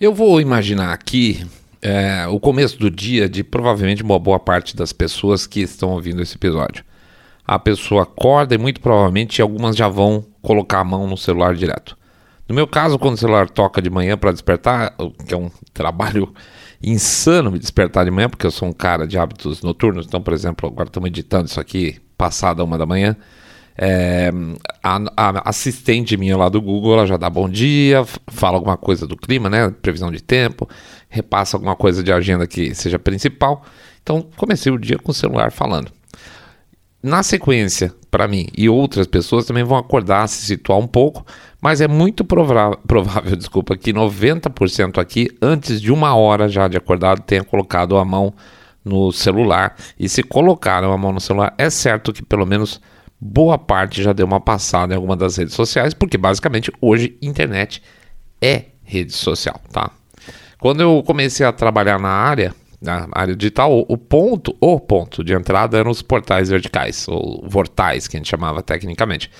[0.00, 1.46] Eu vou imaginar aqui
[1.82, 6.22] é, o começo do dia de provavelmente uma boa parte das pessoas que estão ouvindo
[6.22, 6.82] esse episódio.
[7.46, 11.98] A pessoa acorda e muito provavelmente algumas já vão colocar a mão no celular direto.
[12.48, 14.96] No meu caso, quando o celular toca de manhã para despertar,
[15.28, 16.32] que é um trabalho
[16.82, 20.06] insano me despertar de manhã, porque eu sou um cara de hábitos noturnos.
[20.06, 23.14] Então, por exemplo, agora estamos editando isso aqui passada uma da manhã.
[23.82, 24.30] É,
[24.82, 29.06] a, a, assistente minha lá do Google, ela já dá bom dia, fala alguma coisa
[29.06, 29.70] do clima, né?
[29.70, 30.68] Previsão de tempo,
[31.08, 33.64] repassa alguma coisa de agenda que seja principal.
[34.02, 35.90] Então, comecei o dia com o celular falando.
[37.02, 41.24] Na sequência, para mim e outras pessoas também vão acordar, se situar um pouco,
[41.58, 42.76] mas é muito provável,
[43.34, 48.34] desculpa, que 90% aqui, antes de uma hora já de acordado, tenha colocado a mão
[48.84, 49.74] no celular.
[49.98, 52.78] E se colocaram a mão no celular, é certo que pelo menos
[53.20, 57.82] boa parte já deu uma passada em alguma das redes sociais, porque basicamente hoje internet
[58.40, 59.90] é rede social, tá?
[60.58, 65.34] Quando eu comecei a trabalhar na área, na área digital, o ponto, o ponto de
[65.34, 69.30] entrada eram os portais verticais, ou vortais, que a gente chamava tecnicamente.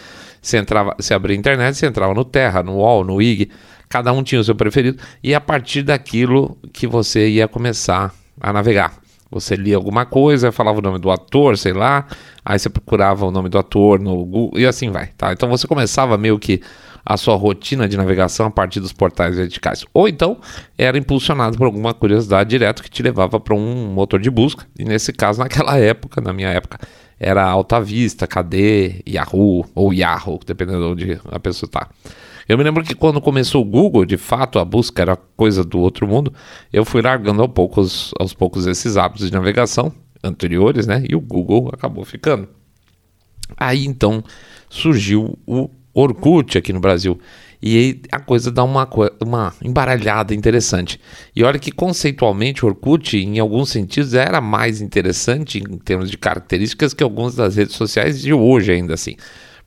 [0.41, 3.51] Você entrava, você abria a internet, você entrava no Terra, no UOL, no IG,
[3.89, 8.53] cada um tinha o seu preferido, e a partir daquilo que você ia começar a
[8.53, 8.95] navegar.
[9.31, 12.07] Você lia alguma coisa, falava o nome do ator, sei lá,
[12.45, 15.33] aí você procurava o nome do ator no Google e assim vai, tá?
[15.33, 16.61] Então você começava meio que
[17.05, 19.85] a sua rotina de navegação a partir dos portais verticais.
[19.95, 20.39] Ou então
[20.77, 24.67] era impulsionado por alguma curiosidade direto que te levava para um motor de busca.
[24.79, 26.79] E nesse caso, naquela época, na minha época,
[27.19, 31.89] era Alta Vista, KD, Yahoo ou Yahoo, dependendo de onde a pessoa está.
[32.49, 35.79] Eu me lembro que quando começou o Google, de fato, a busca era coisa do
[35.79, 36.33] outro mundo,
[36.73, 41.05] eu fui largando aos poucos, aos poucos esses hábitos de navegação anteriores, né?
[41.09, 42.49] E o Google acabou ficando.
[43.57, 44.23] Aí então
[44.69, 47.19] surgiu o Orkut aqui no Brasil.
[47.63, 48.89] E aí a coisa dá uma,
[49.21, 50.99] uma embaralhada interessante.
[51.37, 56.17] E olha que conceitualmente o Orkut, em alguns sentidos, era mais interessante em termos de
[56.17, 59.17] características que algumas das redes sociais de hoje, ainda assim.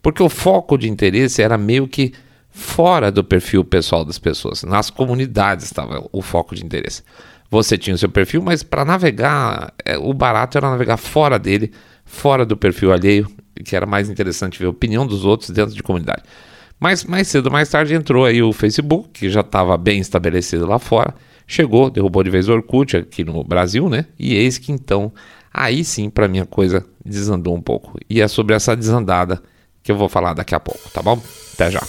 [0.02, 2.14] Porque o foco de interesse era meio que
[2.54, 4.64] fora do perfil pessoal das pessoas.
[4.64, 7.02] Nas comunidades estava o foco de interesse.
[7.50, 11.72] Você tinha o seu perfil, mas para navegar, é, o barato era navegar fora dele,
[12.06, 13.28] fora do perfil alheio,
[13.66, 16.24] que era mais interessante ver a opinião dos outros dentro de comunidade.
[16.80, 20.78] Mas mais cedo mais tarde entrou aí o Facebook, que já estava bem estabelecido lá
[20.78, 21.14] fora,
[21.48, 24.06] chegou, derrubou de vez o Orkut aqui no Brasil, né?
[24.18, 25.12] E eis que então,
[25.52, 27.98] aí sim, para mim a coisa desandou um pouco.
[28.10, 29.42] E é sobre essa desandada
[29.82, 31.22] que eu vou falar daqui a pouco, tá bom?
[31.54, 31.82] Até já.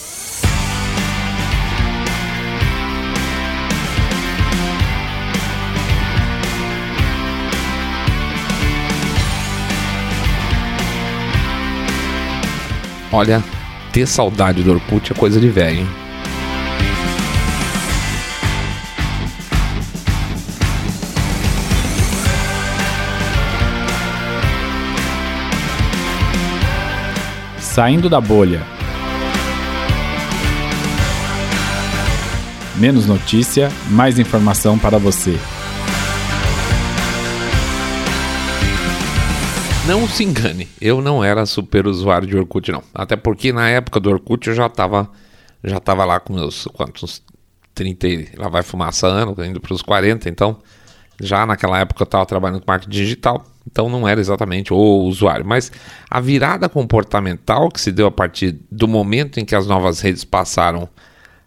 [13.17, 13.45] Olha,
[13.93, 15.89] ter saudade do Orkut é coisa de velho, hein?
[27.61, 28.61] Saindo da bolha.
[32.75, 35.39] Menos notícia, mais informação para você.
[39.87, 42.83] Não se engane, eu não era super usuário de Orkut, não.
[42.95, 45.11] Até porque na época do Orkut eu já estava
[45.63, 47.23] já tava lá com meus quantos
[47.75, 50.59] 30, lá vai fumaça ano, indo para os 40, então
[51.21, 55.45] já naquela época eu estava trabalhando com marketing digital, então não era exatamente o usuário.
[55.45, 55.71] Mas
[56.11, 60.25] a virada comportamental que se deu a partir do momento em que as novas redes
[60.25, 60.89] passaram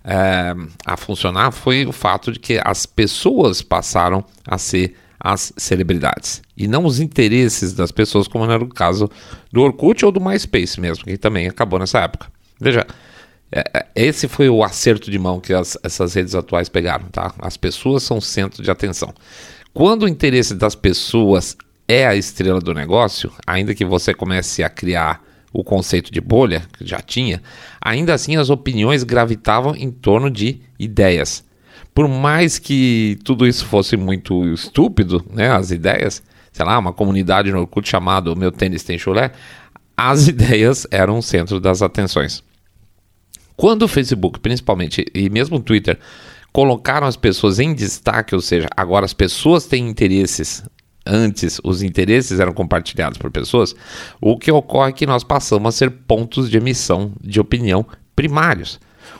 [0.03, 0.53] é,
[0.85, 6.67] a funcionar foi o fato de que as pessoas passaram a ser as celebridades e
[6.67, 9.09] não os interesses das pessoas, como era o caso
[9.51, 12.27] do Orkut ou do MySpace mesmo, que também acabou nessa época.
[12.59, 12.85] Veja,
[13.51, 17.33] é, é, esse foi o acerto de mão que as, essas redes atuais pegaram, tá?
[17.39, 19.13] As pessoas são centro de atenção.
[19.73, 21.55] Quando o interesse das pessoas
[21.87, 25.23] é a estrela do negócio, ainda que você comece a criar
[25.53, 27.41] o conceito de bolha, que já tinha,
[27.81, 31.43] ainda assim as opiniões gravitavam em torno de ideias
[31.97, 37.51] por mais que tudo isso fosse muito estúpido, né, as ideias, sei lá, uma comunidade
[37.51, 39.31] no Orkut chamado Meu Tênis Tem Chulé,
[39.97, 42.43] as ideias eram o centro das atenções.
[43.55, 45.97] Quando o Facebook, principalmente, e mesmo o Twitter,
[46.53, 50.63] colocaram as pessoas em destaque, ou seja, agora as pessoas têm interesses
[51.03, 53.75] antes os interesses eram compartilhados por pessoas,
[54.21, 57.83] o que ocorre é que nós passamos a ser pontos de emissão de opinião
[58.15, 58.79] primários.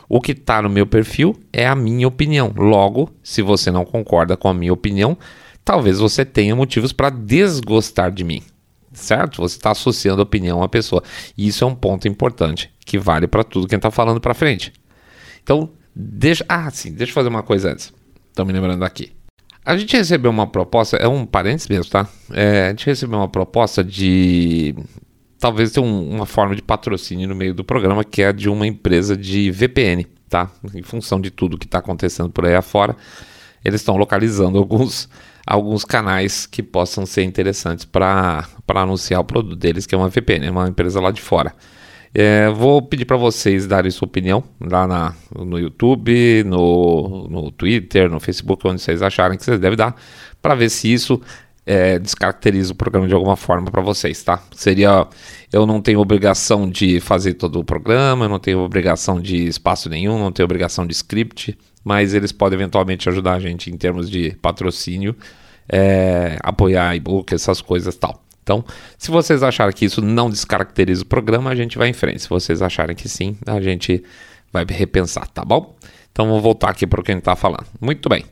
[0.09, 2.53] O que está no meu perfil é a minha opinião.
[2.55, 5.17] Logo, se você não concorda com a minha opinião,
[5.63, 8.41] talvez você tenha motivos para desgostar de mim.
[8.93, 9.41] Certo?
[9.41, 11.03] Você está associando opinião à pessoa.
[11.37, 14.19] E isso é um ponto importante que vale para tudo que a gente está falando
[14.19, 14.73] para frente.
[15.43, 16.45] Então, deixa.
[16.47, 17.93] Ah, sim, deixa eu fazer uma coisa antes.
[18.29, 19.11] Estão me lembrando aqui.
[19.65, 22.07] A gente recebeu uma proposta, é um parênteses mesmo, tá?
[22.31, 24.73] É, a gente recebeu uma proposta de
[25.39, 28.65] talvez ter um, uma forma de patrocínio no meio do programa, que é de uma
[28.65, 30.49] empresa de VPN, tá?
[30.73, 32.95] Em função de tudo que está acontecendo por aí afora,
[33.63, 35.09] eles estão localizando alguns,
[35.45, 40.47] alguns canais que possam ser interessantes para anunciar o produto deles, que é uma VPN,
[40.47, 41.53] é uma empresa lá de fora.
[42.13, 48.09] É, vou pedir para vocês darem sua opinião lá na, no YouTube, no, no Twitter,
[48.09, 49.95] no Facebook, onde vocês acharem que vocês devem dar,
[50.41, 51.21] para ver se isso
[51.67, 54.41] é, descaracteriza o programa de alguma forma para vocês, tá?
[54.55, 55.05] Seria.
[55.51, 59.89] Eu não tenho obrigação de fazer todo o programa, eu não tenho obrigação de espaço
[59.89, 64.09] nenhum, não tenho obrigação de script, mas eles podem eventualmente ajudar a gente em termos
[64.09, 65.15] de patrocínio,
[65.67, 68.23] é, apoiar e-book, essas coisas tal.
[68.41, 68.63] Então,
[68.97, 72.21] se vocês acharem que isso não descaracteriza o programa, a gente vai em frente.
[72.21, 74.01] Se vocês acharem que sim, a gente
[74.53, 75.75] vai repensar, tá bom?
[76.13, 77.65] Então, vamos voltar aqui para o que a gente está falando.
[77.81, 78.23] Muito bem.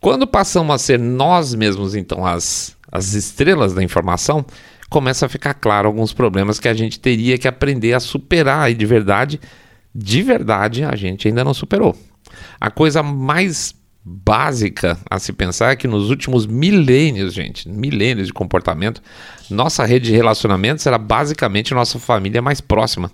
[0.00, 4.44] Quando passamos a ser nós mesmos, então, as, as estrelas da informação,
[4.88, 8.74] começa a ficar claro alguns problemas que a gente teria que aprender a superar e
[8.74, 9.40] de verdade,
[9.94, 11.96] de verdade, a gente ainda não superou.
[12.60, 13.74] A coisa mais
[14.10, 19.02] básica a se pensar é que nos últimos milênios, gente, milênios de comportamento,
[19.50, 23.10] nossa rede de relacionamentos era basicamente nossa família mais próxima.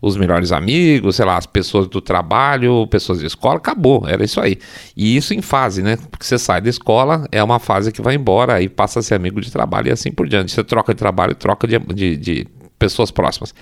[0.00, 4.40] Os melhores amigos, sei lá, as pessoas do trabalho, pessoas de escola, acabou, era isso
[4.40, 4.58] aí.
[4.96, 5.96] E isso em fase, né?
[6.10, 9.16] Porque você sai da escola, é uma fase que vai embora, aí passa a ser
[9.16, 10.52] amigo de trabalho e assim por diante.
[10.52, 12.46] Você troca de trabalho, troca de, de, de
[12.78, 13.54] pessoas próximas.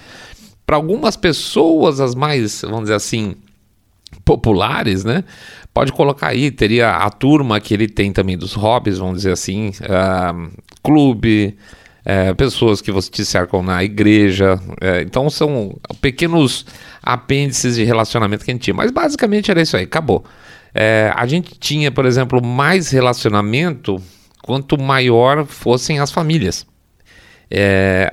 [0.65, 3.35] Para algumas pessoas, as mais, vamos dizer assim,
[4.25, 5.25] populares, né?
[5.73, 9.69] Pode colocar aí, teria a turma que ele tem também dos hobbies, vamos dizer assim,
[9.69, 10.51] uh,
[10.83, 11.57] clube,
[12.01, 14.55] uh, pessoas que você te cercam na igreja.
[14.55, 16.65] Uh, então são pequenos
[17.03, 18.75] apêndices de relacionamento que a gente tinha.
[18.75, 20.25] Mas basicamente era isso aí, acabou.
[20.75, 23.97] É, a gente tinha, por exemplo, mais relacionamento
[24.43, 26.67] quanto maior fossem as famílias.
[27.51, 28.11] É,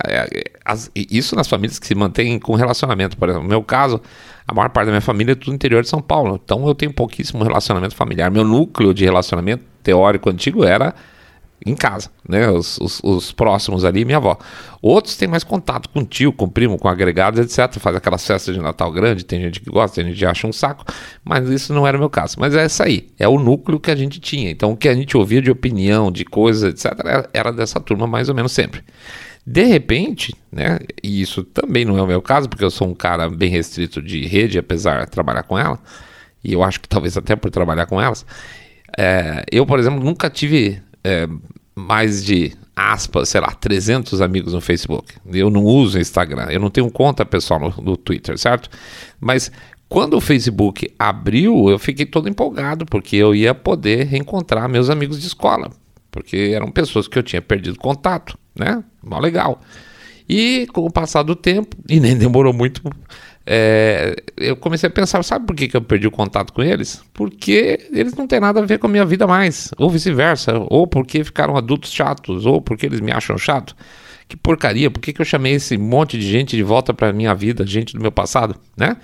[0.64, 3.44] as, isso nas famílias que se mantêm com relacionamento, por exemplo.
[3.44, 4.02] No meu caso,
[4.48, 6.40] a maior parte da minha família é no interior de São Paulo.
[6.44, 8.30] Então eu tenho pouquíssimo relacionamento familiar.
[8.30, 10.94] Meu núcleo de relacionamento teórico antigo era
[11.66, 12.50] em casa, né?
[12.50, 14.38] Os, os, os, próximos ali, minha avó.
[14.82, 17.80] Outros têm mais contato com tio, com primo, com agregados, etc.
[17.80, 20.52] Faz aquelas festas de Natal grande, tem gente que gosta, tem gente que acha um
[20.52, 20.86] saco,
[21.24, 22.36] mas isso não era o meu caso.
[22.40, 24.52] Mas é isso aí, é o núcleo que a gente tinha.
[24.52, 28.06] Então o que a gente ouvia de opinião, de coisas, etc., era, era dessa turma
[28.06, 28.82] mais ou menos sempre.
[29.46, 32.96] De repente, né, e isso também não é o meu caso, porque eu sou um
[32.96, 35.78] cara bem restrito de rede, apesar de trabalhar com ela,
[36.42, 38.26] e eu acho que talvez até por trabalhar com elas,
[38.98, 41.28] é, eu, por exemplo, nunca tive é,
[41.76, 45.16] mais de, aspas, sei lá, 300 amigos no Facebook.
[45.26, 48.70] Eu não uso Instagram, eu não tenho conta pessoal no, no Twitter, certo?
[49.20, 49.52] Mas
[49.90, 55.20] quando o Facebook abriu, eu fiquei todo empolgado, porque eu ia poder reencontrar meus amigos
[55.20, 55.70] de escola,
[56.10, 58.84] porque eram pessoas que eu tinha perdido contato né?
[59.02, 59.62] Mó legal.
[60.28, 62.82] E com o passar do tempo, e nem demorou muito,
[63.46, 67.04] é, eu comecei a pensar, sabe por que, que eu perdi o contato com eles?
[67.14, 70.88] Porque eles não têm nada a ver com a minha vida mais, ou vice-versa, ou
[70.88, 73.76] porque ficaram adultos chatos, ou porque eles me acham chato.
[74.34, 77.36] Que porcaria, por que, que eu chamei esse monte de gente de volta para minha
[77.36, 78.98] vida, gente do meu passado, né?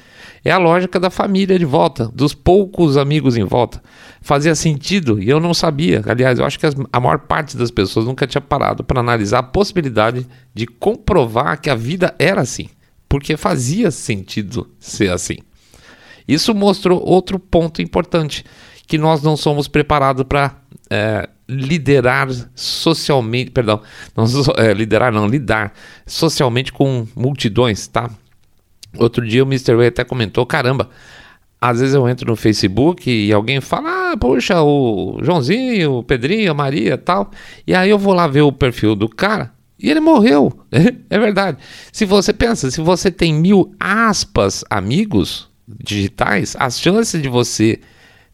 [0.43, 3.79] É a lógica da família de volta, dos poucos amigos em volta
[4.23, 6.01] fazia sentido e eu não sabia.
[6.07, 9.43] Aliás, eu acho que a maior parte das pessoas nunca tinha parado para analisar a
[9.43, 12.67] possibilidade de comprovar que a vida era assim,
[13.07, 15.37] porque fazia sentido ser assim.
[16.27, 18.43] Isso mostrou outro ponto importante,
[18.87, 20.55] que nós não somos preparados para
[20.89, 23.81] é, liderar socialmente, perdão,
[24.15, 24.25] não,
[24.57, 25.73] é, liderar não, lidar
[26.05, 28.09] socialmente com multidões, tá?
[28.95, 29.75] Outro dia o Mr.
[29.75, 30.89] Way até comentou, caramba,
[31.59, 36.51] às vezes eu entro no Facebook e alguém fala, ah, poxa, o Joãozinho, o Pedrinho,
[36.51, 37.31] a Maria tal.
[37.67, 40.53] E aí eu vou lá ver o perfil do cara e ele morreu.
[41.09, 41.57] é verdade.
[41.91, 47.79] Se você pensa, se você tem mil aspas amigos digitais, as chances de você,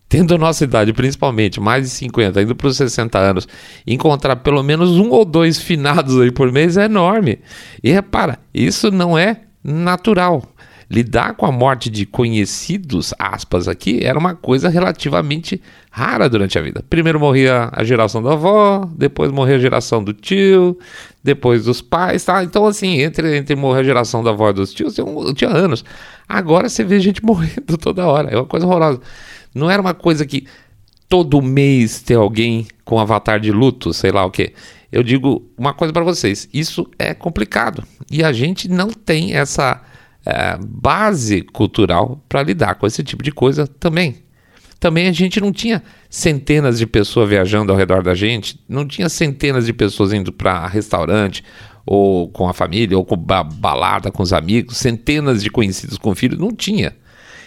[0.07, 3.47] tendo nossa idade principalmente, mais de 50, indo para os 60 anos,
[3.85, 7.39] encontrar pelo menos um ou dois finados aí por mês é enorme.
[7.83, 10.43] E repara, isso não é natural
[10.89, 16.61] lidar com a morte de conhecidos, aspas aqui, era uma coisa relativamente rara durante a
[16.61, 16.83] vida.
[16.89, 20.77] Primeiro morria a geração da avó, depois morria a geração do tio,
[21.25, 22.43] depois dos pais, tá?
[22.43, 25.83] Então, assim, entre, entre morrer a geração da avó e dos tios, eu, tinha anos.
[26.29, 29.01] Agora você vê gente morrendo toda hora, é uma coisa horrorosa.
[29.53, 30.45] Não era uma coisa que
[31.09, 34.53] todo mês tem alguém com avatar de luto, sei lá o que.
[34.91, 37.83] Eu digo uma coisa para vocês, isso é complicado.
[38.11, 39.81] E a gente não tem essa
[40.23, 44.24] é, base cultural para lidar com esse tipo de coisa também.
[44.79, 49.09] Também a gente não tinha centenas de pessoas viajando ao redor da gente, não tinha
[49.09, 51.43] centenas de pessoas indo para restaurante,
[51.85, 56.39] ou com a família, ou com balada com os amigos, centenas de conhecidos com filhos,
[56.39, 56.95] não tinha.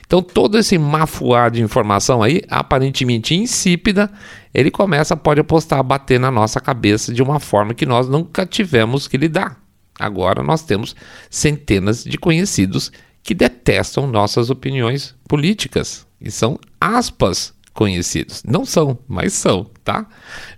[0.06, 4.10] Então todo esse mafuá de informação aí, aparentemente insípida,
[4.54, 8.46] ele começa, pode apostar, a bater na nossa cabeça de uma forma que nós nunca
[8.46, 9.60] tivemos que lidar.
[9.98, 10.96] Agora nós temos
[11.28, 12.90] centenas de conhecidos
[13.22, 18.42] que detestam nossas opiniões políticas e são aspas conhecidos.
[18.44, 20.04] Não são, mas são, tá?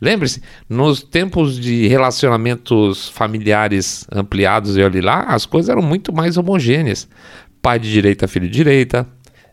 [0.01, 6.39] Lembre-se, nos tempos de relacionamentos familiares ampliados e olhe lá, as coisas eram muito mais
[6.39, 7.07] homogêneas.
[7.61, 9.07] Pai de direita, filho de direita,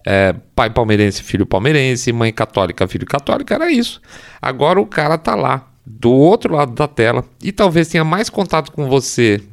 [0.05, 4.01] é, pai palmeirense, filho palmeirense, mãe católica, filho católico, era isso.
[4.41, 8.71] Agora o cara tá lá, do outro lado da tela, e talvez tenha mais contato
[8.71, 9.43] com você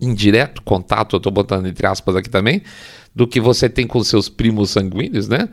[0.00, 2.62] indireto, contato, eu tô botando entre aspas aqui também,
[3.14, 5.48] do que você tem com seus primos sanguíneos, né?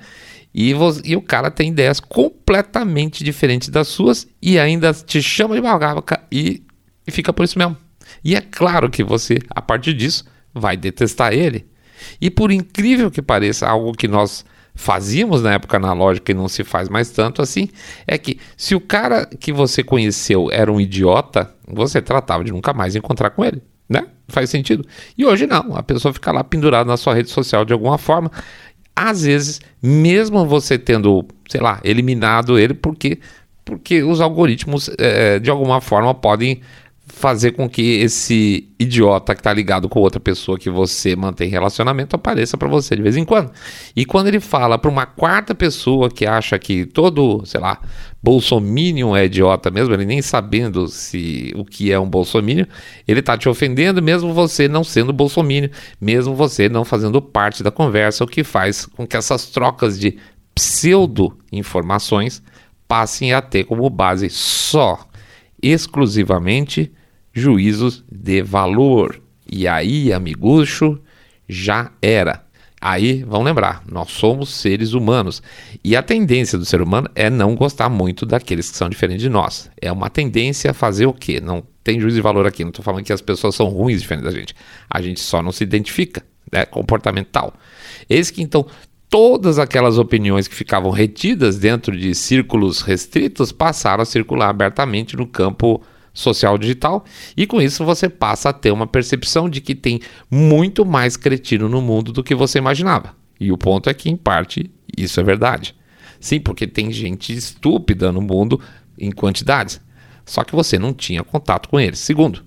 [0.54, 0.74] E,
[1.06, 6.22] e o cara tem ideias completamente diferentes das suas e ainda te chama de babaca
[6.32, 6.64] e,
[7.08, 7.78] e fica por isso mesmo.
[8.24, 11.66] E é claro que você, a partir disso, vai detestar ele.
[12.20, 16.64] E por incrível que pareça, algo que nós fazíamos na época analógica e não se
[16.64, 17.70] faz mais tanto assim,
[18.08, 22.74] é que se o cara que você conheceu era um idiota, você tratava de nunca
[22.74, 23.62] mais encontrar com ele,
[23.92, 24.08] né?
[24.28, 24.86] Faz sentido.
[25.18, 28.32] E hoje não, a pessoa fica lá pendurada na sua rede social de alguma forma
[28.96, 33.20] às vezes, mesmo você tendo, sei lá, eliminado ele, porque,
[33.64, 36.62] porque os algoritmos, é, de alguma forma, podem
[37.12, 42.16] fazer com que esse idiota que está ligado com outra pessoa que você mantém relacionamento
[42.16, 43.52] apareça para você de vez em quando.
[43.96, 47.80] E quando ele fala para uma quarta pessoa que acha que todo, sei lá,
[48.24, 52.66] bolsominion é idiota mesmo, ele nem sabendo se o que é um bolsominion,
[53.08, 57.70] ele está te ofendendo mesmo você não sendo bolsominion, mesmo você não fazendo parte da
[57.70, 60.18] conversa, o que faz com que essas trocas de
[60.56, 62.42] pseudo informações
[62.88, 65.08] passem a ter como base só
[65.62, 66.92] exclusivamente
[67.34, 69.22] juízos de valor.
[69.50, 71.00] E aí, amigucho,
[71.48, 72.46] já era.
[72.84, 75.44] Aí, vão lembrar, nós somos seres humanos.
[75.84, 79.30] E a tendência do ser humano é não gostar muito daqueles que são diferentes de
[79.30, 79.70] nós.
[79.80, 81.40] É uma tendência a fazer o quê?
[81.40, 82.64] Não tem juízo de valor aqui.
[82.64, 84.56] Não estou falando que as pessoas são ruins diferentes da gente.
[84.90, 86.24] A gente só não se identifica.
[86.52, 87.54] É comportamental.
[88.10, 88.66] Eis que então
[89.10, 95.28] todas aquelas opiniões que ficavam retidas dentro de círculos restritos passaram a circular abertamente no
[95.28, 95.82] campo
[96.14, 100.00] social digital, e com isso você passa a ter uma percepção de que tem
[100.30, 103.16] muito mais cretino no mundo do que você imaginava.
[103.40, 105.76] E o ponto é que, em parte, isso é verdade.
[106.20, 108.62] Sim, porque tem gente estúpida no mundo
[108.98, 109.82] em quantidades.
[110.26, 112.00] Só que você não tinha contato com eles.
[112.00, 112.44] Segundo,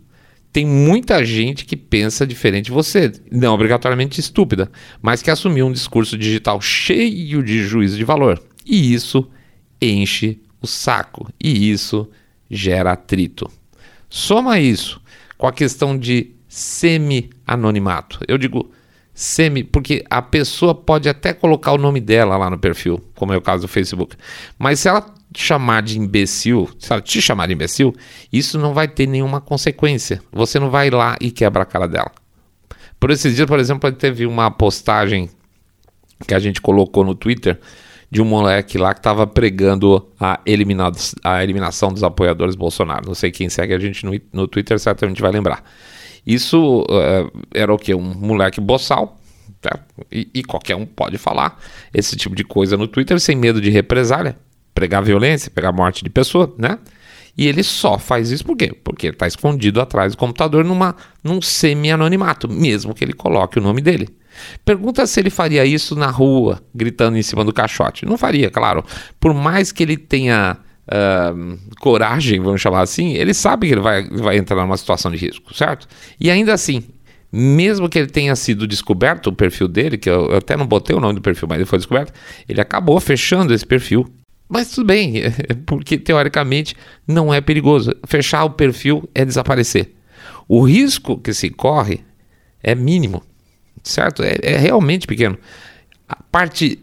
[0.52, 4.70] tem muita gente que pensa diferente de você, não obrigatoriamente estúpida,
[5.02, 8.40] mas que assumiu um discurso digital cheio de juízo de valor.
[8.64, 9.28] E isso
[9.82, 11.28] enche o saco.
[11.42, 12.08] E isso
[12.50, 13.50] gera atrito.
[14.08, 15.00] Soma isso
[15.36, 18.20] com a questão de semi-anonimato.
[18.28, 18.70] Eu digo
[19.12, 23.36] semi, porque a pessoa pode até colocar o nome dela lá no perfil, como é
[23.36, 24.16] o caso do Facebook.
[24.58, 27.94] Mas se ela te chamar de imbecil, se ela te chamar de imbecil,
[28.32, 30.22] isso não vai ter nenhuma consequência.
[30.32, 32.10] Você não vai lá e quebra a cara dela.
[32.98, 35.28] Por esses dias, por exemplo, teve uma postagem
[36.26, 37.60] que a gente colocou no Twitter
[38.10, 40.40] de um moleque lá que estava pregando a,
[41.24, 43.06] a eliminação dos apoiadores Bolsonaro.
[43.06, 45.64] Não sei quem segue a gente no, no Twitter, certamente vai lembrar.
[46.26, 47.94] Isso uh, era o que?
[47.94, 49.20] Um moleque boçal,
[49.60, 49.78] tá?
[50.10, 51.60] e, e, qualquer um pode falar
[51.92, 54.36] esse tipo de coisa no Twitter sem medo de represália,
[54.74, 56.78] pregar violência, pegar morte de pessoa, né?
[57.36, 58.72] E ele só faz isso por quê?
[58.72, 63.62] Porque ele está escondido atrás do computador numa, num semi-anonimato, mesmo que ele coloque o
[63.62, 64.08] nome dele.
[64.64, 68.06] Pergunta se ele faria isso na rua, gritando em cima do caixote.
[68.06, 68.84] Não faria, claro.
[69.20, 70.56] Por mais que ele tenha
[70.88, 75.16] uh, coragem, vamos chamar assim, ele sabe que ele vai, vai entrar numa situação de
[75.16, 75.86] risco, certo?
[76.20, 76.84] E ainda assim,
[77.32, 80.94] mesmo que ele tenha sido descoberto, o perfil dele, que eu, eu até não botei
[80.94, 82.12] o nome do perfil, mas ele foi descoberto,
[82.48, 84.06] ele acabou fechando esse perfil.
[84.48, 85.14] Mas tudo bem,
[85.66, 86.76] porque teoricamente
[87.06, 87.94] não é perigoso.
[88.06, 89.94] Fechar o perfil é desaparecer.
[90.46, 92.04] O risco que se corre
[92.62, 93.22] é mínimo
[93.84, 94.22] certo?
[94.22, 95.38] É, é realmente pequeno.
[96.08, 96.80] A parte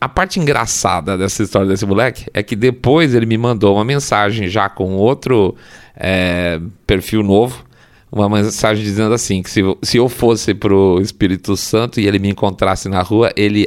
[0.00, 4.48] a parte engraçada dessa história desse moleque é que depois ele me mandou uma mensagem
[4.48, 5.56] já com outro
[5.96, 7.64] é, perfil novo,
[8.12, 12.28] uma mensagem dizendo assim: que se, se eu fosse pro Espírito Santo e ele me
[12.28, 13.66] encontrasse na rua, ele.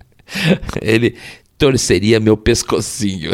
[0.80, 1.16] ele
[1.58, 3.32] torceria meu pescocinho.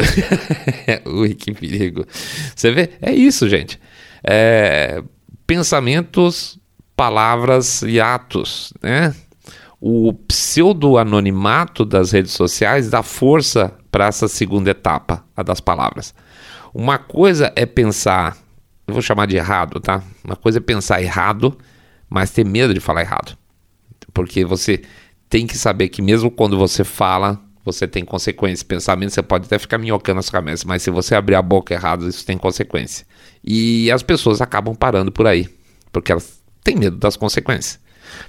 [1.07, 2.05] Ui, que perigo.
[2.53, 2.89] Você vê?
[3.01, 3.79] É isso, gente.
[4.21, 5.01] É,
[5.47, 6.59] pensamentos
[6.97, 9.15] palavras e atos, né?
[9.79, 16.15] O pseudo-anonimato das redes sociais dá força para essa segunda etapa, a das palavras.
[16.73, 18.35] Uma coisa é pensar,
[18.87, 20.01] eu vou chamar de errado, tá?
[20.23, 21.55] Uma coisa é pensar errado,
[22.09, 23.37] mas ter medo de falar errado.
[24.11, 24.81] Porque você
[25.29, 28.63] tem que saber que mesmo quando você fala, você tem consequências.
[28.63, 32.07] Pensamento, você pode até ficar minhocando as cabeças, mas se você abrir a boca errado,
[32.07, 33.05] isso tem consequência.
[33.43, 35.47] E as pessoas acabam parando por aí,
[35.91, 37.79] porque elas têm medo das consequências.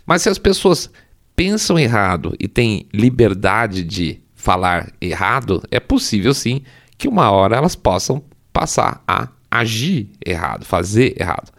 [0.06, 0.88] Mas se as pessoas
[1.34, 6.62] pensam errado e têm liberdade de falar errado, é possível sim
[6.96, 11.50] que uma hora elas possam passar a agir errado, fazer errado.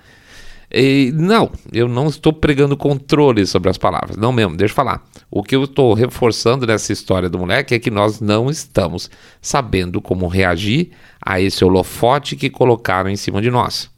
[0.71, 5.03] E, não, eu não estou pregando controle sobre as palavras, não mesmo, deixa eu falar.
[5.29, 9.09] O que eu estou reforçando nessa história do moleque é que nós não estamos
[9.41, 13.89] sabendo como reagir a esse holofote que colocaram em cima de nós.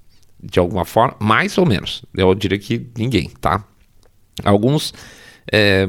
[0.43, 2.03] De alguma forma, mais ou menos.
[2.15, 3.63] Eu diria que ninguém, tá?
[4.43, 4.93] Alguns
[5.51, 5.87] é,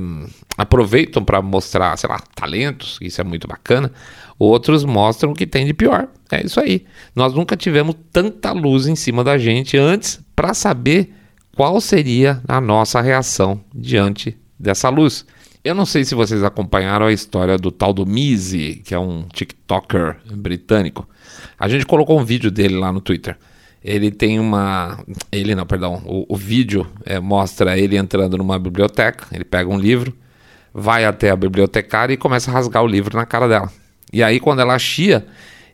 [0.57, 3.93] aproveitam para mostrar, sei lá, talentos, isso é muito bacana.
[4.39, 6.09] Outros mostram o que tem de pior.
[6.31, 6.85] É isso aí.
[7.15, 11.15] Nós nunca tivemos tanta luz em cima da gente antes para saber
[11.57, 15.25] qual seria a nossa reação diante dessa luz.
[15.65, 19.23] Eu não sei se vocês acompanharam a história do tal do Mizi, que é um
[19.33, 21.09] TikToker britânico.
[21.57, 23.39] A gente colocou um vídeo dele lá no Twitter.
[23.85, 24.99] Ele tem uma.
[25.31, 26.03] Ele não, perdão.
[26.05, 29.27] O, o vídeo é, mostra ele entrando numa biblioteca.
[29.33, 30.15] Ele pega um livro,
[30.73, 33.71] vai até a bibliotecária e começa a rasgar o livro na cara dela.
[34.13, 35.27] E aí, quando ela chia,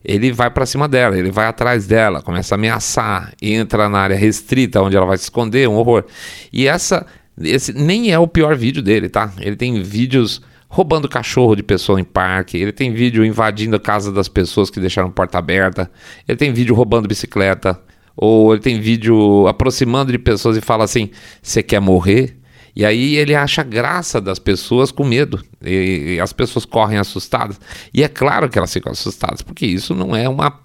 [0.04, 4.16] ele vai para cima dela, ele vai atrás dela, começa a ameaçar, entra na área
[4.16, 6.04] restrita onde ela vai se esconder, um horror.
[6.52, 7.04] E essa,
[7.40, 9.32] esse nem é o pior vídeo dele, tá?
[9.38, 14.12] Ele tem vídeos roubando cachorro de pessoa em parque, ele tem vídeo invadindo a casa
[14.12, 15.90] das pessoas que deixaram porta aberta,
[16.26, 17.80] ele tem vídeo roubando bicicleta,
[18.20, 21.10] ou ele tem vídeo aproximando de pessoas e fala assim:
[21.40, 22.36] "Você quer morrer?"
[22.74, 25.42] E aí ele acha graça das pessoas com medo.
[25.64, 27.60] E, e, as pessoas correm assustadas.
[27.92, 30.60] E é claro que elas ficam assustadas, porque isso não é uma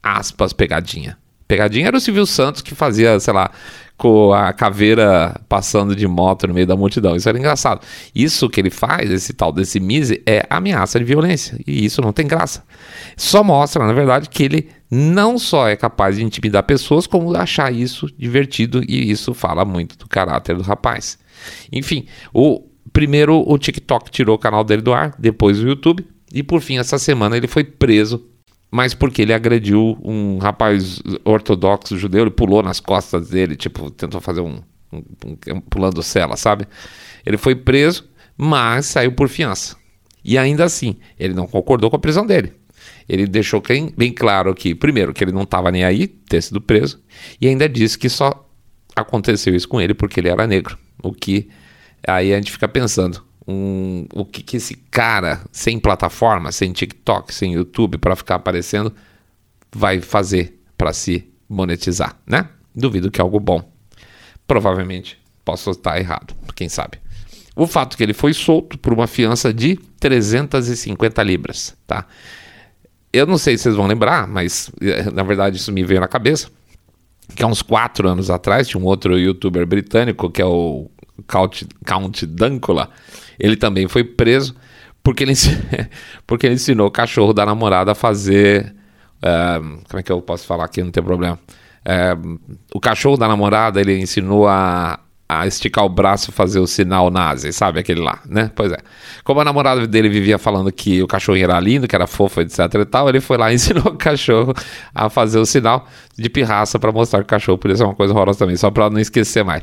[0.00, 1.18] aspas pegadinha.
[1.50, 3.50] Pegadinha era o Silvio Santos que fazia, sei lá,
[3.96, 7.16] com a caveira passando de moto no meio da multidão.
[7.16, 7.84] Isso era engraçado.
[8.14, 11.58] Isso que ele faz, esse tal desse Mise, é ameaça de violência.
[11.66, 12.62] E isso não tem graça.
[13.16, 17.74] Só mostra, na verdade, que ele não só é capaz de intimidar pessoas, como achar
[17.74, 18.80] isso divertido.
[18.88, 21.18] E isso fala muito do caráter do rapaz.
[21.72, 26.44] Enfim, o primeiro o TikTok tirou o canal dele do ar, depois o YouTube, e
[26.44, 28.24] por fim, essa semana ele foi preso,
[28.70, 34.20] mas porque ele agrediu um rapaz ortodoxo judeu, ele pulou nas costas dele, tipo, tentou
[34.20, 34.60] fazer um,
[34.92, 35.02] um,
[35.54, 36.66] um pulando cela, sabe?
[37.26, 39.76] Ele foi preso, mas saiu por fiança.
[40.24, 42.52] E ainda assim, ele não concordou com a prisão dele.
[43.08, 43.62] Ele deixou
[43.96, 47.02] bem claro que, primeiro, que ele não estava nem aí ter sido preso,
[47.40, 48.48] e ainda disse que só
[48.94, 50.78] aconteceu isso com ele porque ele era negro.
[51.02, 51.48] O que
[52.06, 57.34] aí a gente fica pensando, um, o que, que esse cara sem plataforma, sem TikTok,
[57.34, 58.94] sem YouTube para ficar aparecendo
[59.74, 62.48] vai fazer para se monetizar, né?
[62.74, 63.70] Duvido que é algo bom.
[64.46, 66.98] Provavelmente posso estar errado, quem sabe.
[67.56, 72.06] O fato que ele foi solto por uma fiança de 350 libras, tá?
[73.12, 76.08] Eu não sei se vocês vão lembrar, mas eh, na verdade isso me veio na
[76.08, 76.48] cabeça
[77.34, 80.90] que há uns quatro anos atrás tinha um outro youtuber britânico, que é o
[81.26, 82.90] Count, Count Dankula,
[83.38, 84.54] ele também foi preso
[85.02, 85.32] porque ele,
[86.26, 88.74] porque ele ensinou o cachorro da namorada a fazer.
[89.18, 90.82] Uh, como é que eu posso falar aqui?
[90.82, 91.38] Não tem problema.
[91.80, 92.38] Uh,
[92.74, 97.52] o cachorro da namorada ele ensinou a, a esticar o braço fazer o sinal nazi,
[97.52, 97.78] sabe?
[97.78, 98.50] Aquele lá, né?
[98.54, 98.78] Pois é.
[99.24, 102.58] Como a namorada dele vivia falando que o cachorro era lindo, que era fofo, etc
[102.74, 104.52] e tal, ele foi lá e ensinou o cachorro
[104.94, 105.86] a fazer o sinal
[106.18, 108.90] de pirraça para mostrar que o cachorro podia ser uma coisa horrorosa também, só para
[108.90, 109.62] não esquecer mais.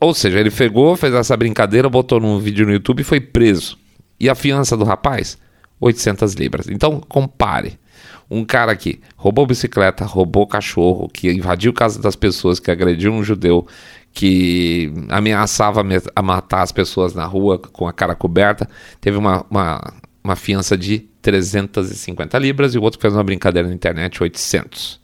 [0.00, 3.78] Ou seja, ele pegou, fez essa brincadeira, botou num vídeo no YouTube e foi preso.
[4.18, 5.38] E a fiança do rapaz?
[5.80, 6.68] 800 libras.
[6.68, 7.78] Então, compare
[8.30, 13.24] um cara que roubou bicicleta, roubou cachorro, que invadiu casa das pessoas, que agrediu um
[13.24, 13.66] judeu,
[14.12, 15.82] que ameaçava
[16.14, 18.68] a matar as pessoas na rua com a cara coberta,
[19.00, 23.74] teve uma, uma, uma fiança de 350 libras e o outro fez uma brincadeira na
[23.74, 25.00] internet, 800.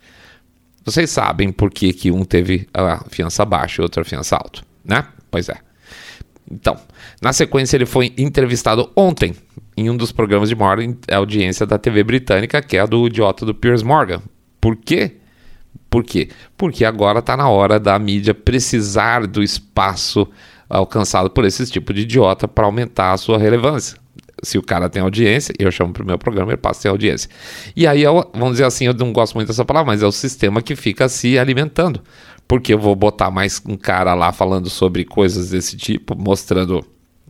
[0.86, 4.62] Vocês sabem por que, que um teve a fiança baixa e outro a fiança alta,
[4.84, 5.04] né?
[5.28, 5.56] Pois é.
[6.48, 6.78] Então,
[7.20, 9.34] na sequência, ele foi entrevistado ontem
[9.76, 10.78] em um dos programas de maior
[11.10, 14.22] audiência da TV britânica, que é a do idiota do Piers Morgan.
[14.60, 15.16] Por quê?
[15.90, 16.28] Por quê?
[16.56, 20.28] Porque agora está na hora da mídia precisar do espaço
[20.70, 23.98] alcançado por esse tipo de idiota para aumentar a sua relevância.
[24.42, 26.88] Se o cara tem audiência, eu chamo para o meu programa, ele passa a ter
[26.88, 27.30] audiência.
[27.74, 30.60] E aí, vamos dizer assim, eu não gosto muito dessa palavra, mas é o sistema
[30.60, 32.02] que fica se alimentando
[32.48, 36.84] porque eu vou botar mais um cara lá falando sobre coisas desse tipo, mostrando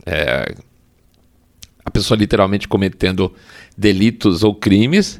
[0.05, 0.53] É,
[1.83, 3.33] a pessoa literalmente cometendo
[3.77, 5.19] delitos ou crimes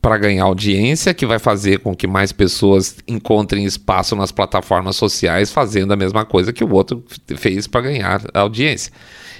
[0.00, 5.50] para ganhar audiência, que vai fazer com que mais pessoas encontrem espaço nas plataformas sociais
[5.50, 7.02] fazendo a mesma coisa que o outro
[7.36, 8.92] fez para ganhar audiência.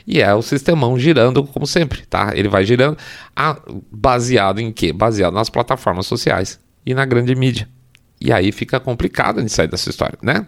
[0.06, 2.32] E é o sistemão girando como sempre, tá?
[2.34, 2.96] Ele vai girando
[3.34, 3.58] ah,
[3.90, 4.92] baseado em quê?
[4.92, 7.68] Baseado nas plataformas sociais e na grande mídia.
[8.20, 10.46] E aí fica complicado de sair dessa história, né?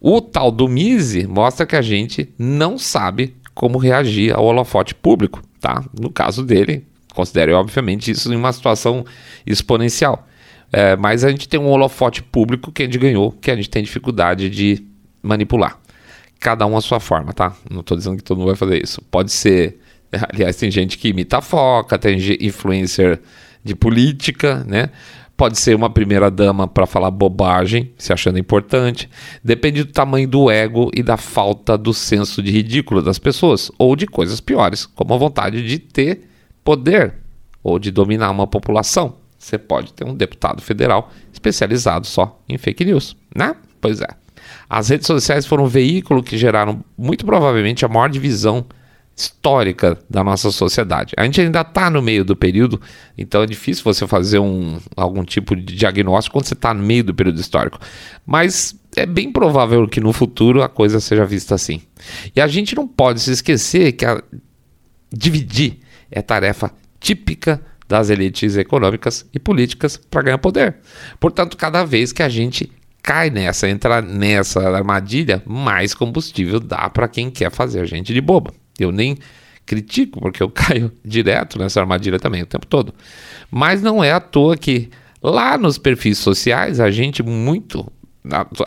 [0.00, 5.42] O tal do Mise mostra que a gente não sabe como reagir ao holofote público,
[5.60, 5.84] tá?
[5.98, 9.04] No caso dele, considere obviamente isso em uma situação
[9.46, 10.26] exponencial.
[10.72, 13.68] É, mas a gente tem um holofote público que a gente ganhou, que a gente
[13.68, 14.86] tem dificuldade de
[15.22, 15.78] manipular.
[16.42, 17.54] Cada um a sua forma, tá?
[17.70, 19.00] Não estou dizendo que todo mundo vai fazer isso.
[19.10, 19.78] Pode ser.
[20.32, 23.20] Aliás, tem gente que imita foca, tem influencer
[23.62, 24.90] de política, né?
[25.36, 29.08] Pode ser uma primeira dama para falar bobagem, se achando importante.
[29.42, 33.94] Depende do tamanho do ego e da falta do senso de ridículo das pessoas, ou
[33.94, 36.28] de coisas piores, como a vontade de ter
[36.64, 37.14] poder
[37.62, 39.16] ou de dominar uma população.
[39.38, 43.54] Você pode ter um deputado federal especializado só em fake news, né?
[43.80, 44.21] Pois é.
[44.74, 48.64] As redes sociais foram um veículo que geraram muito provavelmente a maior divisão
[49.14, 51.12] histórica da nossa sociedade.
[51.14, 52.80] A gente ainda está no meio do período,
[53.18, 57.04] então é difícil você fazer um, algum tipo de diagnóstico quando você está no meio
[57.04, 57.78] do período histórico.
[58.24, 61.82] Mas é bem provável que no futuro a coisa seja vista assim.
[62.34, 64.22] E a gente não pode se esquecer que a,
[65.12, 65.80] dividir
[66.10, 70.76] é tarefa típica das elites econômicas e políticas para ganhar poder.
[71.20, 77.08] Portanto, cada vez que a gente cai nessa, entra nessa armadilha, mais combustível dá para
[77.08, 78.54] quem quer fazer a gente de boba.
[78.78, 79.18] Eu nem
[79.66, 82.94] critico, porque eu caio direto nessa armadilha também o tempo todo.
[83.50, 84.90] Mas não é à toa que
[85.22, 87.90] lá nos perfis sociais a gente muito.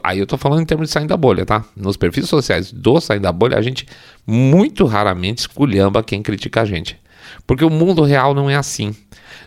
[0.04, 1.64] Aí eu tô falando em termos de sair da bolha, tá?
[1.76, 3.88] Nos perfis sociais do sair da bolha, a gente
[4.28, 7.00] muito raramente esculhamba quem critica a gente.
[7.48, 8.94] Porque o mundo real não é assim.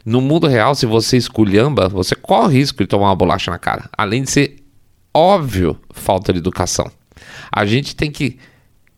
[0.05, 3.91] No mundo real, se você esculhamba, você corre risco de tomar uma bolacha na cara.
[3.97, 4.57] Além de ser
[5.15, 6.91] óbvio falta de educação.
[7.51, 8.39] A gente tem que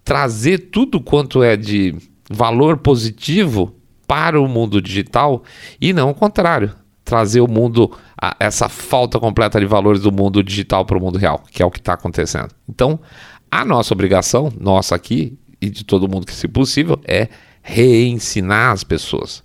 [0.04, 1.94] trazer tudo quanto é de
[2.30, 3.74] valor positivo
[4.06, 5.42] para o mundo digital
[5.80, 6.72] e não o contrário.
[7.04, 7.90] Trazer o mundo,
[8.38, 11.70] essa falta completa de valores do mundo digital para o mundo real, que é o
[11.70, 12.50] que está acontecendo.
[12.68, 13.00] Então,
[13.50, 17.28] a nossa obrigação, nossa aqui e de todo mundo que se possível, é
[17.62, 19.42] reensinar as pessoas.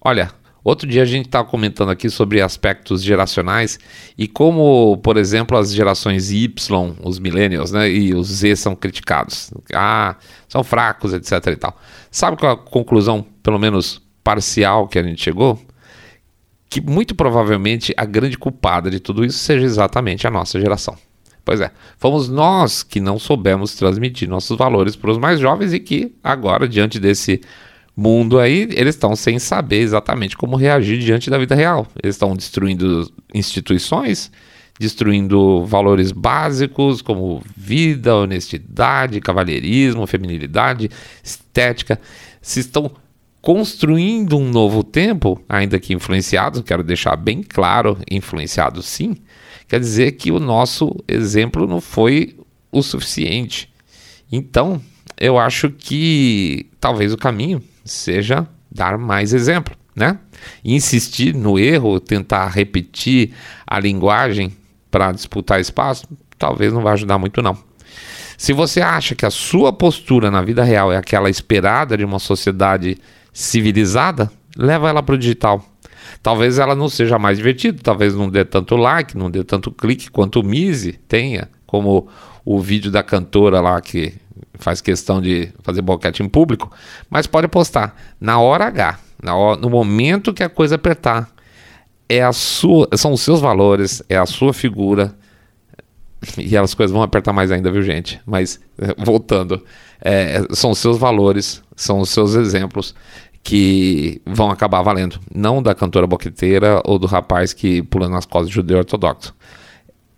[0.00, 0.30] Olha,
[0.62, 3.78] outro dia a gente estava comentando aqui sobre aspectos geracionais
[4.16, 9.50] e como, por exemplo, as gerações Y, os millennials, né, e os Z são criticados.
[9.74, 10.16] Ah,
[10.48, 11.76] são fracos, etc e tal.
[12.10, 15.58] Sabe qual é a conclusão, pelo menos parcial, que a gente chegou?
[16.68, 20.96] Que muito provavelmente a grande culpada de tudo isso seja exatamente a nossa geração.
[21.44, 25.80] Pois é, fomos nós que não soubemos transmitir nossos valores para os mais jovens e
[25.80, 27.40] que agora, diante desse
[27.96, 31.86] mundo aí, eles estão sem saber exatamente como reagir diante da vida real.
[32.02, 34.30] Eles estão destruindo instituições,
[34.78, 40.90] destruindo valores básicos como vida, honestidade, cavalheirismo, feminilidade,
[41.22, 42.00] estética.
[42.40, 42.90] Se estão
[43.42, 49.16] construindo um novo tempo, ainda que influenciados, quero deixar bem claro, influenciados sim,
[49.68, 52.36] quer dizer que o nosso exemplo não foi
[52.70, 53.68] o suficiente.
[54.30, 54.80] Então,
[55.18, 60.18] eu acho que talvez o caminho seja dar mais exemplo, né?
[60.64, 63.32] Insistir no erro, tentar repetir
[63.66, 64.56] a linguagem
[64.90, 66.06] para disputar espaço,
[66.38, 67.56] talvez não vai ajudar muito não.
[68.36, 72.18] Se você acha que a sua postura na vida real é aquela esperada de uma
[72.18, 72.98] sociedade
[73.32, 75.64] civilizada, leva ela para o digital.
[76.22, 80.10] Talvez ela não seja mais divertida, talvez não dê tanto like, não dê tanto clique
[80.10, 82.08] quanto o Mise tenha, como
[82.44, 84.14] o vídeo da cantora lá que
[84.54, 86.70] faz questão de fazer boquete em público,
[87.10, 91.28] mas pode postar na hora H, na hora, no momento que a coisa apertar.
[92.08, 95.14] É a sua, são os seus valores, é a sua figura.
[96.38, 98.20] E as coisas vão apertar mais ainda, viu, gente?
[98.24, 98.60] Mas
[98.96, 99.60] voltando,
[100.00, 102.94] é, são os seus valores, são os seus exemplos
[103.42, 105.18] que vão acabar valendo.
[105.34, 109.34] Não da cantora boqueteira ou do rapaz que pula nas costas de judeu ortodoxo.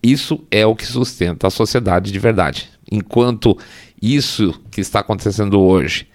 [0.03, 2.69] Isso é o que sustenta a sociedade de verdade.
[2.93, 3.57] Enquanto
[4.05, 6.09] isso que está acontecendo hoje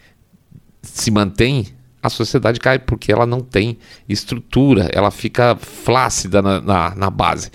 [0.82, 1.68] se mantém,
[2.02, 7.52] a sociedade cai porque ela não tem estrutura, ela fica flácida na, na, na base.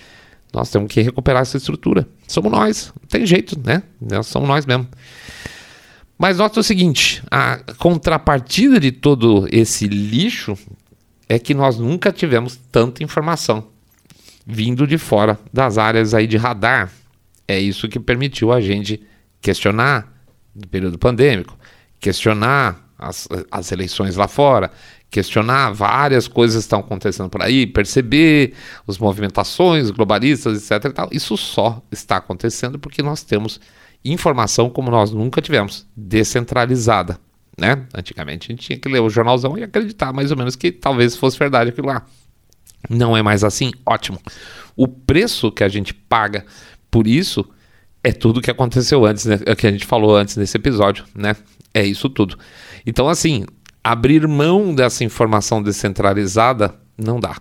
[0.53, 2.09] Nós temos que recuperar essa estrutura.
[2.29, 3.83] Somos nós, não tem jeito, né?
[4.01, 4.87] Nós somos nós mesmo.
[6.19, 10.57] Mas nota o seguinte: a contrapartida de todo esse lixo
[11.29, 13.67] é que nós nunca tivemos tanta informação
[14.47, 16.93] vindo de fora das áreas aí de radar.
[17.49, 19.03] É isso que permitiu a gente
[19.41, 20.14] questionar
[20.55, 21.59] no período pandêmico,
[22.01, 24.71] questionar as, as eleições lá fora,
[25.11, 28.55] questionar várias coisas que estão acontecendo por aí, perceber
[28.87, 30.93] as movimentações globalistas, etc.
[31.13, 33.61] Isso só está acontecendo porque nós temos
[34.05, 37.19] informação como nós nunca tivemos, descentralizada.
[37.57, 37.87] Né?
[37.95, 41.17] Antigamente a gente tinha que ler o jornalzão e acreditar mais ou menos que talvez
[41.17, 42.05] fosse verdade aquilo lá.
[42.91, 43.73] Não é mais assim?
[43.87, 44.21] Ótimo.
[44.77, 46.45] O preço que a gente paga
[46.91, 47.49] por isso
[48.05, 49.41] é tudo que aconteceu antes, né?
[49.47, 51.35] É que a gente falou antes nesse episódio, né?
[51.73, 52.39] É isso tudo.
[52.87, 53.47] Então, assim,
[53.83, 57.37] abrir mão dessa informação descentralizada não dá.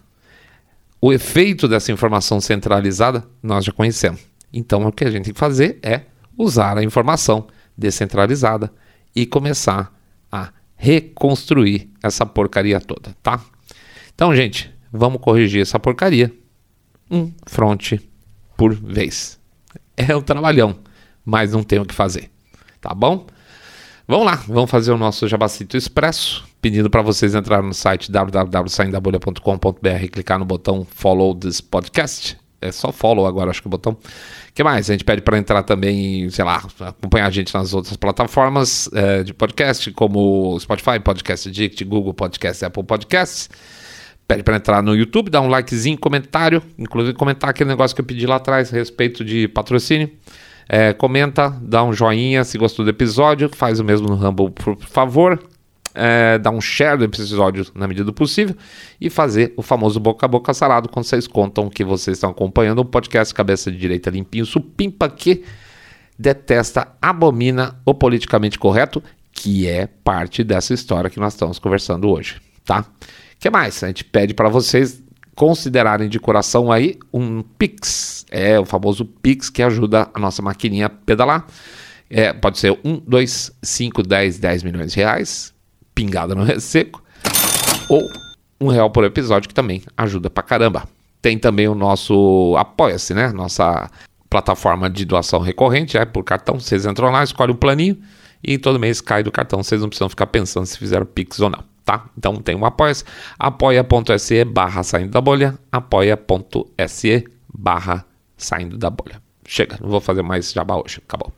[1.01, 4.21] O efeito dessa informação centralizada nós já conhecemos.
[4.53, 6.03] Então, o que a gente tem que fazer é
[6.37, 7.45] usar a informação
[7.77, 8.71] descentralizada
[9.13, 9.93] e começar
[10.31, 13.43] a reconstruir essa porcaria toda, tá?
[14.15, 16.33] Então, gente, vamos corrigir essa porcaria
[17.11, 17.93] um front
[18.55, 19.42] por vez.
[19.95, 20.75] É um trabalhão,
[21.23, 22.29] mas não tem o que fazer,
[22.81, 23.27] tá bom?
[24.07, 30.03] Vamos lá, vamos fazer o nosso Jabacito Expresso, pedindo para vocês entrarem no site www.saindabolha.com.br
[30.03, 32.37] e clicar no botão Follow this podcast.
[32.63, 33.93] É só follow agora, acho que o botão.
[33.93, 33.97] O
[34.53, 34.89] que mais?
[34.89, 39.23] A gente pede para entrar também, sei lá, acompanhar a gente nas outras plataformas é,
[39.23, 43.49] de podcast, como Spotify, Podcast Addict, Google Podcast, Apple Podcasts.
[44.33, 48.05] Pede para entrar no YouTube, dar um likezinho, comentário, inclusive comentar aquele negócio que eu
[48.05, 50.09] pedi lá atrás a respeito de patrocínio.
[50.67, 54.75] É, comenta, dá um joinha se gostou do episódio, faz o mesmo no Rumble, por
[54.77, 55.39] favor.
[55.93, 58.55] É, dá um share do episódio na medida do possível
[58.99, 62.81] e fazer o famoso boca a boca sarado quando vocês contam que vocês estão acompanhando
[62.81, 65.43] um podcast cabeça de direita limpinho, supimpa que
[66.17, 72.41] detesta, abomina o politicamente correto, que é parte dessa história que nós estamos conversando hoje,
[72.65, 72.83] tá?
[73.43, 73.83] Que mais?
[73.83, 75.03] A gente pede para vocês
[75.35, 78.25] considerarem de coração aí um Pix.
[78.31, 81.45] É o famoso Pix que ajuda a nossa maquininha a pedalar.
[82.09, 85.53] É, pode ser 1, 2, 5, 10, 10 milhões de reais,
[85.93, 87.03] pingada no seco,
[87.89, 88.01] ou
[88.61, 90.87] um real por episódio, que também ajuda pra caramba.
[91.21, 93.33] Tem também o nosso Apoia-se, né?
[93.33, 93.91] Nossa
[94.29, 96.61] plataforma de doação recorrente, é por cartão.
[96.61, 97.97] Vocês entram lá, escolhem um planinho
[98.41, 99.61] e todo mês cai do cartão.
[99.61, 102.05] Vocês não precisam ficar pensando se fizeram Pix ou não tá?
[102.17, 102.93] Então tem um apoia
[103.37, 108.05] apoia.se barra saindo da bolha, apoia.se barra
[108.37, 109.21] saindo da bolha.
[109.45, 111.31] Chega, não vou fazer mais jabá hoje, acabou.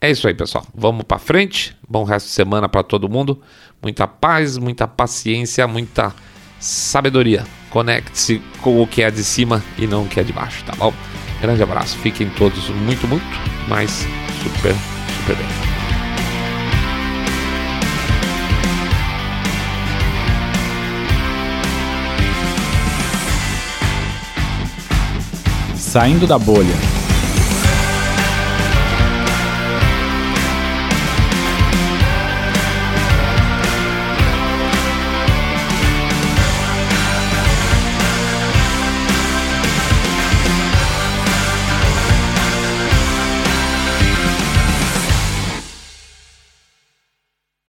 [0.00, 0.64] É isso aí, pessoal.
[0.74, 1.76] Vamos para frente.
[1.88, 3.40] Bom resto de semana para todo mundo.
[3.80, 6.12] Muita paz, muita paciência, muita
[6.58, 7.44] sabedoria.
[7.70, 10.74] Conecte-se com o que é de cima e não o que é de baixo, tá
[10.74, 10.92] bom?
[11.40, 11.96] Grande abraço.
[11.98, 13.24] Fiquem todos muito, muito,
[13.68, 14.06] mas
[14.42, 14.74] super,
[15.20, 15.71] super bem.
[25.92, 26.91] Saindo da Bolha